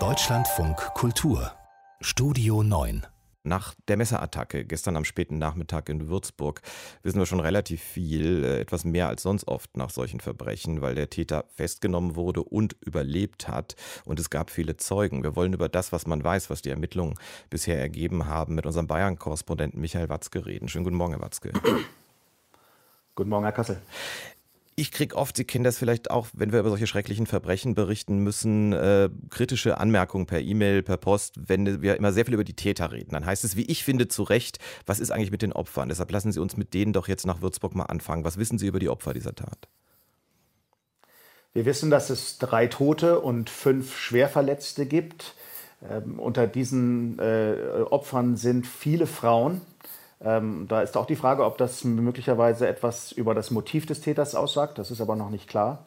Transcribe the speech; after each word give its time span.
Deutschlandfunk 0.00 0.76
Kultur 0.94 1.52
Studio 2.00 2.64
9 2.64 3.06
nach 3.44 3.76
der 3.86 3.96
Messerattacke 3.96 4.64
gestern 4.64 4.96
am 4.96 5.04
späten 5.04 5.38
Nachmittag 5.38 5.88
in 5.88 6.08
Würzburg 6.08 6.60
wissen 7.04 7.20
wir 7.20 7.26
schon 7.26 7.38
relativ 7.38 7.80
viel, 7.80 8.42
äh, 8.42 8.58
etwas 8.58 8.84
mehr 8.84 9.06
als 9.06 9.22
sonst 9.22 9.46
oft 9.46 9.76
nach 9.76 9.90
solchen 9.90 10.18
Verbrechen, 10.18 10.82
weil 10.82 10.96
der 10.96 11.08
Täter 11.08 11.44
festgenommen 11.54 12.16
wurde 12.16 12.42
und 12.42 12.74
überlebt 12.80 13.46
hat. 13.46 13.76
Und 14.04 14.18
es 14.18 14.28
gab 14.28 14.50
viele 14.50 14.76
Zeugen. 14.76 15.22
Wir 15.22 15.36
wollen 15.36 15.52
über 15.52 15.68
das, 15.68 15.92
was 15.92 16.08
man 16.08 16.24
weiß, 16.24 16.50
was 16.50 16.62
die 16.62 16.70
Ermittlungen 16.70 17.14
bisher 17.48 17.78
ergeben 17.78 18.26
haben, 18.26 18.56
mit 18.56 18.66
unserem 18.66 18.88
Bayern-Korrespondenten 18.88 19.80
Michael 19.80 20.08
Watzke 20.08 20.44
reden. 20.46 20.66
Schönen 20.66 20.82
guten 20.82 20.96
Morgen, 20.96 21.12
Herr 21.12 21.22
Watzke. 21.22 21.52
Guten 23.14 23.30
Morgen, 23.30 23.44
Herr 23.44 23.52
Kassel. 23.52 23.80
Ich 24.76 24.90
kriege 24.90 25.14
oft, 25.14 25.36
Sie 25.36 25.44
kennen 25.44 25.62
das 25.62 25.78
vielleicht 25.78 26.10
auch, 26.10 26.26
wenn 26.32 26.50
wir 26.50 26.58
über 26.58 26.68
solche 26.68 26.88
schrecklichen 26.88 27.26
Verbrechen 27.26 27.76
berichten 27.76 28.18
müssen, 28.18 28.72
äh, 28.72 29.08
kritische 29.30 29.78
Anmerkungen 29.78 30.26
per 30.26 30.40
E-Mail, 30.40 30.82
per 30.82 30.96
Post, 30.96 31.34
wenn 31.48 31.80
wir 31.80 31.96
immer 31.96 32.12
sehr 32.12 32.24
viel 32.24 32.34
über 32.34 32.42
die 32.42 32.56
Täter 32.56 32.90
reden. 32.90 33.10
Dann 33.12 33.24
heißt 33.24 33.44
es, 33.44 33.54
wie 33.56 33.66
ich 33.66 33.84
finde, 33.84 34.08
zu 34.08 34.24
Recht, 34.24 34.58
was 34.84 34.98
ist 34.98 35.12
eigentlich 35.12 35.30
mit 35.30 35.42
den 35.42 35.52
Opfern? 35.52 35.88
Deshalb 35.90 36.10
lassen 36.10 36.32
Sie 36.32 36.40
uns 36.40 36.56
mit 36.56 36.74
denen 36.74 36.92
doch 36.92 37.06
jetzt 37.06 37.24
nach 37.24 37.40
Würzburg 37.40 37.76
mal 37.76 37.84
anfangen. 37.84 38.24
Was 38.24 38.36
wissen 38.36 38.58
Sie 38.58 38.66
über 38.66 38.80
die 38.80 38.88
Opfer 38.88 39.14
dieser 39.14 39.36
Tat? 39.36 39.68
Wir 41.52 41.66
wissen, 41.66 41.88
dass 41.88 42.10
es 42.10 42.38
drei 42.38 42.66
Tote 42.66 43.20
und 43.20 43.50
fünf 43.50 43.96
Schwerverletzte 43.96 44.86
gibt. 44.86 45.36
Ähm, 45.88 46.18
unter 46.18 46.48
diesen 46.48 47.20
äh, 47.20 47.56
Opfern 47.90 48.36
sind 48.36 48.66
viele 48.66 49.06
Frauen. 49.06 49.60
Ähm, 50.20 50.66
da 50.68 50.82
ist 50.82 50.96
auch 50.96 51.06
die 51.06 51.16
Frage, 51.16 51.44
ob 51.44 51.58
das 51.58 51.84
möglicherweise 51.84 52.68
etwas 52.68 53.12
über 53.12 53.34
das 53.34 53.50
Motiv 53.50 53.86
des 53.86 54.00
Täters 54.00 54.34
aussagt. 54.34 54.78
Das 54.78 54.90
ist 54.90 55.00
aber 55.00 55.16
noch 55.16 55.30
nicht 55.30 55.48
klar. 55.48 55.84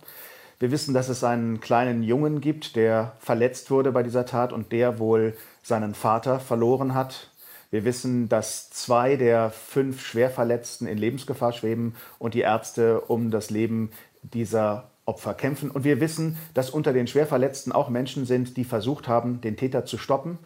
Wir 0.59 0.71
wissen, 0.71 0.93
dass 0.93 1.07
es 1.07 1.23
einen 1.23 1.59
kleinen 1.59 2.01
Jungen 2.01 2.41
gibt, 2.41 2.75
der 2.75 3.13
verletzt 3.19 3.69
wurde 3.69 3.91
bei 3.91 4.01
dieser 4.01 4.25
Tat 4.25 4.51
und 4.51 4.71
der 4.71 4.97
wohl 4.97 5.37
seinen 5.61 5.93
Vater 5.93 6.39
verloren 6.39 6.95
hat. 6.95 7.29
Wir 7.69 7.85
wissen, 7.85 8.27
dass 8.27 8.69
zwei 8.71 9.17
der 9.17 9.51
fünf 9.51 10.03
Schwerverletzten 10.03 10.87
in 10.87 10.97
Lebensgefahr 10.97 11.51
schweben 11.51 11.95
und 12.17 12.33
die 12.33 12.39
Ärzte 12.41 13.01
um 13.01 13.29
das 13.29 13.49
Leben 13.49 13.91
dieser 14.23 14.89
Opfer 15.05 15.33
kämpfen. 15.33 15.69
Und 15.69 15.83
wir 15.83 16.01
wissen, 16.01 16.37
dass 16.53 16.69
unter 16.69 16.91
den 16.91 17.07
Schwerverletzten 17.07 17.71
auch 17.71 17.89
Menschen 17.89 18.25
sind, 18.25 18.57
die 18.57 18.63
versucht 18.63 19.07
haben, 19.07 19.41
den 19.41 19.57
Täter 19.57 19.85
zu 19.85 19.97
stoppen 19.97 20.39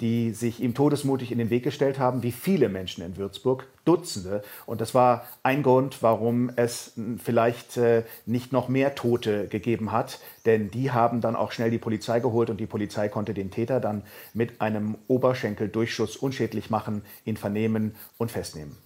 die 0.00 0.32
sich 0.32 0.60
ihm 0.60 0.74
todesmutig 0.74 1.32
in 1.32 1.38
den 1.38 1.50
Weg 1.50 1.64
gestellt 1.64 1.98
haben, 1.98 2.22
wie 2.22 2.32
viele 2.32 2.68
Menschen 2.68 3.04
in 3.04 3.16
Würzburg, 3.16 3.66
Dutzende. 3.84 4.42
Und 4.66 4.80
das 4.80 4.94
war 4.94 5.26
ein 5.42 5.62
Grund, 5.62 6.02
warum 6.02 6.50
es 6.56 6.92
vielleicht 7.18 7.76
äh, 7.76 8.02
nicht 8.26 8.52
noch 8.52 8.68
mehr 8.68 8.94
Tote 8.94 9.48
gegeben 9.48 9.92
hat, 9.92 10.18
denn 10.44 10.70
die 10.70 10.90
haben 10.90 11.20
dann 11.20 11.36
auch 11.36 11.52
schnell 11.52 11.70
die 11.70 11.78
Polizei 11.78 12.20
geholt 12.20 12.50
und 12.50 12.58
die 12.58 12.66
Polizei 12.66 13.08
konnte 13.08 13.32
den 13.32 13.50
Täter 13.50 13.80
dann 13.80 14.02
mit 14.34 14.60
einem 14.60 14.96
Oberschenkeldurchschuss 15.08 16.16
unschädlich 16.16 16.68
machen, 16.68 17.02
ihn 17.24 17.36
vernehmen 17.36 17.94
und 18.18 18.30
festnehmen. 18.30 18.76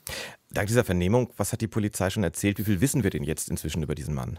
Dank 0.53 0.67
dieser 0.69 0.85
Vernehmung, 0.85 1.31
was 1.37 1.53
hat 1.53 1.61
die 1.61 1.69
Polizei 1.69 2.11
schon 2.11 2.25
erzählt? 2.25 2.59
Wie 2.59 2.65
viel 2.65 2.81
wissen 2.81 3.03
wir 3.03 3.11
denn 3.11 3.25
jetzt 3.25 3.49
inzwischen 3.49 3.83
über 3.83 3.95
diesen 3.95 4.15
Mann? 4.15 4.39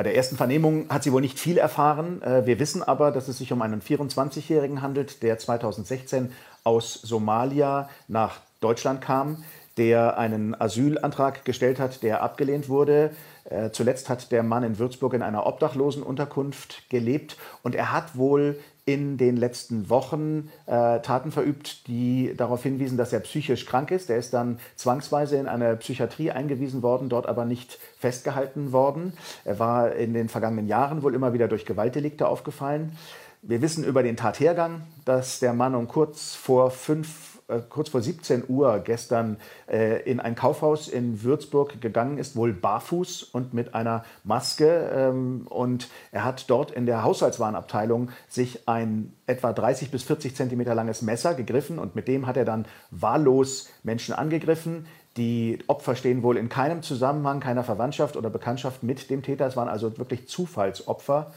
Bei 0.00 0.04
der 0.04 0.16
ersten 0.16 0.38
Vernehmung 0.38 0.88
hat 0.88 1.02
sie 1.02 1.12
wohl 1.12 1.20
nicht 1.20 1.38
viel 1.38 1.58
erfahren. 1.58 2.22
Äh, 2.22 2.46
wir 2.46 2.58
wissen 2.58 2.82
aber, 2.82 3.10
dass 3.10 3.28
es 3.28 3.36
sich 3.36 3.52
um 3.52 3.60
einen 3.60 3.82
24-Jährigen 3.82 4.80
handelt, 4.80 5.22
der 5.22 5.36
2016 5.36 6.32
aus 6.64 6.94
Somalia 6.94 7.90
nach 8.08 8.40
Deutschland 8.62 9.02
kam, 9.02 9.44
der 9.76 10.16
einen 10.16 10.58
Asylantrag 10.58 11.44
gestellt 11.44 11.78
hat, 11.78 12.02
der 12.02 12.22
abgelehnt 12.22 12.70
wurde. 12.70 13.10
Äh, 13.44 13.72
zuletzt 13.72 14.08
hat 14.08 14.32
der 14.32 14.42
Mann 14.42 14.62
in 14.62 14.78
Würzburg 14.78 15.12
in 15.12 15.20
einer 15.20 15.46
Obdachlosenunterkunft 15.46 16.88
gelebt 16.88 17.36
und 17.62 17.74
er 17.74 17.92
hat 17.92 18.16
wohl 18.16 18.58
in 18.84 19.16
den 19.18 19.36
letzten 19.36 19.90
Wochen 19.90 20.50
äh, 20.66 21.00
Taten 21.00 21.32
verübt, 21.32 21.86
die 21.86 22.34
darauf 22.36 22.62
hinwiesen, 22.62 22.96
dass 22.98 23.12
er 23.12 23.20
psychisch 23.20 23.66
krank 23.66 23.90
ist. 23.90 24.10
Er 24.10 24.18
ist 24.18 24.32
dann 24.32 24.58
zwangsweise 24.76 25.36
in 25.36 25.46
eine 25.46 25.76
Psychiatrie 25.76 26.30
eingewiesen 26.30 26.82
worden, 26.82 27.08
dort 27.08 27.26
aber 27.26 27.44
nicht 27.44 27.78
festgehalten 27.98 28.72
worden. 28.72 29.12
Er 29.44 29.58
war 29.58 29.92
in 29.92 30.14
den 30.14 30.28
vergangenen 30.28 30.66
Jahren 30.66 31.02
wohl 31.02 31.14
immer 31.14 31.32
wieder 31.32 31.48
durch 31.48 31.66
Gewaltdelikte 31.66 32.26
aufgefallen. 32.26 32.96
Wir 33.42 33.62
wissen 33.62 33.84
über 33.84 34.02
den 34.02 34.16
Tathergang, 34.16 34.82
dass 35.04 35.40
der 35.40 35.54
Mann 35.54 35.74
um 35.74 35.88
kurz 35.88 36.34
vor 36.34 36.70
fünf 36.70 37.39
kurz 37.68 37.88
vor 37.88 38.02
17 38.02 38.44
Uhr 38.48 38.80
gestern 38.80 39.36
äh, 39.70 40.02
in 40.02 40.20
ein 40.20 40.34
Kaufhaus 40.34 40.88
in 40.88 41.22
Würzburg 41.22 41.80
gegangen 41.80 42.18
ist, 42.18 42.36
wohl 42.36 42.52
barfuß 42.52 43.24
und 43.24 43.54
mit 43.54 43.74
einer 43.74 44.04
Maske. 44.24 44.90
Ähm, 44.94 45.46
und 45.48 45.88
er 46.12 46.24
hat 46.24 46.48
dort 46.48 46.70
in 46.70 46.86
der 46.86 47.02
Haushaltswarenabteilung 47.02 48.10
sich 48.28 48.68
ein 48.68 49.12
etwa 49.26 49.52
30 49.52 49.90
bis 49.90 50.02
40 50.02 50.34
Zentimeter 50.34 50.74
langes 50.74 51.02
Messer 51.02 51.34
gegriffen 51.34 51.78
und 51.78 51.94
mit 51.94 52.08
dem 52.08 52.26
hat 52.26 52.36
er 52.36 52.44
dann 52.44 52.66
wahllos 52.90 53.70
Menschen 53.82 54.14
angegriffen. 54.14 54.86
Die 55.16 55.58
Opfer 55.66 55.96
stehen 55.96 56.22
wohl 56.22 56.36
in 56.36 56.48
keinem 56.48 56.82
Zusammenhang, 56.82 57.40
keiner 57.40 57.64
Verwandtschaft 57.64 58.16
oder 58.16 58.30
Bekanntschaft 58.30 58.84
mit 58.84 59.10
dem 59.10 59.22
Täter. 59.22 59.46
Es 59.46 59.56
waren 59.56 59.68
also 59.68 59.98
wirklich 59.98 60.28
Zufallsopfer. 60.28 61.32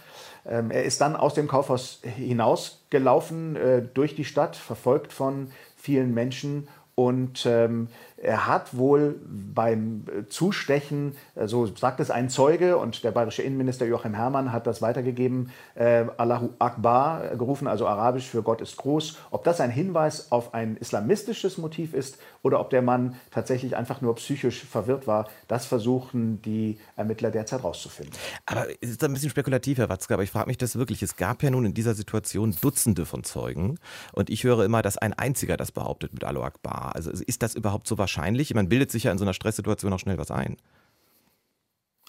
Ähm, 0.46 0.70
er 0.70 0.84
ist 0.84 1.02
dann 1.02 1.16
aus 1.16 1.34
dem 1.34 1.48
Kaufhaus 1.48 2.00
hinausgelaufen 2.04 3.56
äh, 3.56 3.82
durch 3.82 4.16
die 4.16 4.26
Stadt, 4.26 4.56
verfolgt 4.56 5.12
von 5.12 5.50
vielen 5.84 6.14
Menschen. 6.14 6.70
Und 6.96 7.46
ähm, 7.46 7.90
er 8.24 8.48
hat 8.48 8.76
wohl 8.78 9.20
beim 9.26 10.06
Zustechen, 10.30 11.16
äh, 11.36 11.48
so 11.48 11.68
sagt 11.68 12.00
es 12.00 12.10
ein 12.10 12.30
Zeuge 12.30 12.78
und 12.78 13.04
der 13.04 13.12
bayerische 13.12 13.42
Innenminister 13.42 13.86
Joachim 13.86 14.14
Herrmann 14.14 14.54
hat 14.54 14.66
das 14.66 14.82
weitergegeben, 14.82 15.52
äh, 15.76 16.06
Allahu 16.18 16.52
Akbar 16.58 17.36
gerufen, 17.36 17.68
also 17.68 17.86
arabisch 17.86 18.28
für 18.28 18.42
Gott 18.42 18.62
ist 18.62 18.78
groß. 18.78 19.18
Ob 19.32 19.44
das 19.44 19.60
ein 19.60 19.70
Hinweis 19.70 20.32
auf 20.32 20.54
ein 20.54 20.78
islamistisches 20.78 21.58
Motiv 21.58 21.94
ist 21.94 22.18
oder 22.42 22.62
ob 22.62 22.70
der 22.70 22.82
Mann 22.82 23.16
tatsächlich 23.32 23.76
einfach 23.76 24.00
nur 24.00 24.16
psychisch 24.16 24.64
verwirrt 24.64 25.06
war, 25.06 25.28
das 25.50 25.66
versuchen 25.66 26.42
die 26.42 26.80
Ermittler 26.96 27.30
derzeit 27.30 27.64
rauszufinden. 27.64 28.14
Aber 28.46 28.68
es 28.80 28.92
ist 28.92 29.04
ein 29.04 29.14
bisschen 29.14 29.32
spekulativ, 29.32 29.78
Herr 29.78 29.90
Watzke, 29.90 30.14
aber 30.14 30.24
ich 30.24 30.32
frage 30.32 30.48
mich 30.48 30.58
das 30.58 30.78
wirklich. 30.78 31.04
Es 31.04 31.18
gab 31.18 31.44
ja 31.44 31.50
nun 31.50 31.66
in 31.66 31.74
dieser 31.74 31.94
Situation 31.94 32.56
Dutzende 32.62 33.06
von 33.06 33.26
Zeugen 33.26 33.80
und 34.14 34.30
ich 34.30 34.46
höre 34.46 34.64
immer, 34.64 34.82
dass 34.82 34.98
ein 34.98 35.12
einziger 35.12 35.58
das 35.58 35.74
behauptet 35.74 36.14
mit 36.14 36.24
Allahu 36.24 36.46
Akbar. 36.46 36.96
Also 36.96 37.12
ist 37.12 37.44
das 37.44 37.56
überhaupt 37.56 37.86
so 37.86 37.98
wahrscheinlich? 37.98 38.13
Wahrscheinlich? 38.16 38.54
Man 38.54 38.70
bildet 38.70 38.92
sich 38.92 39.04
ja 39.04 39.12
in 39.12 39.18
so 39.18 39.26
einer 39.26 39.34
Stresssituation 39.34 39.94
auch 39.94 40.00
schnell 40.00 40.18
was 40.18 40.32
ein. 40.32 40.58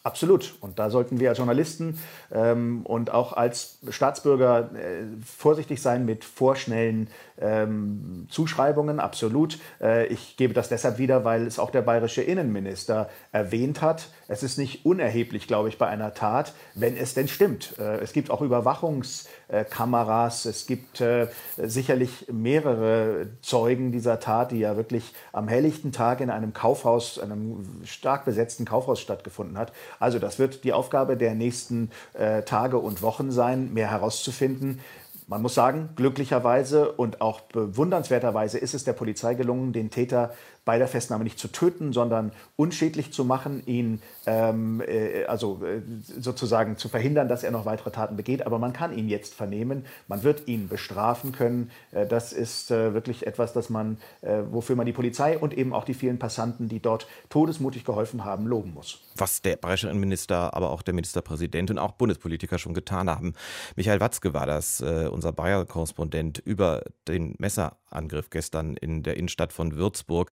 Absolut. 0.06 0.52
Und 0.60 0.78
da 0.78 0.90
sollten 0.90 1.18
wir 1.18 1.30
als 1.30 1.38
Journalisten 1.38 1.98
ähm, 2.30 2.82
und 2.84 3.10
auch 3.10 3.32
als 3.32 3.78
Staatsbürger 3.88 4.70
äh, 4.74 5.04
vorsichtig 5.24 5.80
sein 5.80 6.04
mit 6.04 6.26
vorschnellen 6.26 7.08
ähm, 7.40 8.26
Zuschreibungen. 8.28 9.00
Absolut. 9.00 9.58
Äh, 9.80 10.08
ich 10.08 10.36
gebe 10.36 10.52
das 10.52 10.68
deshalb 10.68 10.98
wieder, 10.98 11.24
weil 11.24 11.46
es 11.46 11.58
auch 11.58 11.70
der 11.70 11.80
bayerische 11.80 12.20
Innenminister 12.20 13.08
erwähnt 13.32 13.80
hat. 13.80 14.08
Es 14.28 14.42
ist 14.42 14.58
nicht 14.58 14.84
unerheblich, 14.84 15.46
glaube 15.46 15.70
ich, 15.70 15.78
bei 15.78 15.86
einer 15.86 16.12
Tat, 16.12 16.52
wenn 16.74 16.98
es 16.98 17.14
denn 17.14 17.26
stimmt. 17.26 17.78
Äh, 17.78 18.00
es 18.00 18.12
gibt 18.12 18.30
auch 18.30 18.42
Überwachungskameras. 18.42 20.44
Es 20.44 20.66
gibt 20.66 21.00
äh, 21.00 21.28
sicherlich 21.56 22.26
mehrere 22.30 23.28
Zeugen 23.40 23.90
dieser 23.90 24.20
Tat, 24.20 24.52
die 24.52 24.58
ja 24.58 24.76
wirklich 24.76 25.14
am 25.32 25.48
helllichten 25.48 25.92
Tag 25.92 26.20
in 26.20 26.28
einem 26.28 26.52
Kaufhaus, 26.52 27.18
einem 27.18 27.64
stark 27.84 28.26
besetzten 28.26 28.66
Kaufhaus 28.66 29.00
stattgefunden 29.00 29.56
hat. 29.56 29.72
Also 29.98 30.18
das 30.18 30.38
wird 30.38 30.64
die 30.64 30.72
Aufgabe 30.72 31.16
der 31.16 31.34
nächsten 31.34 31.90
äh, 32.14 32.42
Tage 32.42 32.78
und 32.78 33.02
Wochen 33.02 33.30
sein, 33.30 33.72
mehr 33.72 33.90
herauszufinden. 33.90 34.80
Man 35.26 35.40
muss 35.40 35.54
sagen, 35.54 35.90
glücklicherweise 35.96 36.92
und 36.92 37.20
auch 37.20 37.40
bewundernswerterweise 37.40 38.58
ist 38.58 38.74
es 38.74 38.84
der 38.84 38.92
Polizei 38.92 39.34
gelungen, 39.34 39.72
den 39.72 39.90
Täter 39.90 40.32
bei 40.64 40.78
der 40.78 40.88
Festnahme 40.88 41.24
nicht 41.24 41.38
zu 41.38 41.48
töten, 41.48 41.92
sondern 41.92 42.32
unschädlich 42.56 43.12
zu 43.12 43.24
machen, 43.24 43.62
ihn 43.66 44.00
ähm, 44.26 44.82
äh, 44.86 45.24
also 45.24 45.60
äh, 45.64 45.82
sozusagen 46.18 46.76
zu 46.78 46.88
verhindern, 46.88 47.28
dass 47.28 47.42
er 47.42 47.50
noch 47.50 47.66
weitere 47.66 47.90
Taten 47.90 48.16
begeht. 48.16 48.46
Aber 48.46 48.58
man 48.58 48.72
kann 48.72 48.96
ihn 48.96 49.08
jetzt 49.08 49.34
vernehmen, 49.34 49.84
man 50.08 50.22
wird 50.22 50.48
ihn 50.48 50.68
bestrafen 50.68 51.32
können. 51.32 51.70
Äh, 51.92 52.06
das 52.06 52.32
ist 52.32 52.70
äh, 52.70 52.94
wirklich 52.94 53.26
etwas, 53.26 53.52
das 53.52 53.68
man, 53.68 53.98
äh, 54.22 54.38
wofür 54.50 54.76
man 54.76 54.86
die 54.86 54.92
Polizei 54.92 55.36
und 55.36 55.52
eben 55.56 55.74
auch 55.74 55.84
die 55.84 55.94
vielen 55.94 56.18
Passanten, 56.18 56.68
die 56.68 56.80
dort 56.80 57.06
todesmutig 57.28 57.84
geholfen 57.84 58.24
haben, 58.24 58.46
loben 58.46 58.72
muss. 58.72 59.00
Was 59.16 59.42
der 59.42 59.56
bayerische 59.56 59.88
Innenminister, 59.88 60.54
aber 60.54 60.70
auch 60.70 60.82
der 60.82 60.94
Ministerpräsident 60.94 61.70
und 61.70 61.78
auch 61.78 61.92
Bundespolitiker 61.92 62.58
schon 62.58 62.74
getan 62.74 63.10
haben. 63.10 63.34
Michael 63.76 64.00
Watzke 64.00 64.32
war 64.32 64.46
das, 64.46 64.80
äh, 64.80 65.08
unser 65.14 65.32
Bayer-Korrespondent, 65.32 66.38
über 66.38 66.82
den 67.08 67.34
Messerangriff 67.38 68.30
gestern 68.30 68.76
in 68.76 69.02
der 69.02 69.16
Innenstadt 69.16 69.52
von 69.52 69.76
Würzburg. 69.76 70.32